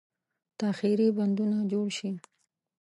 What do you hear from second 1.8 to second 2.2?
شي.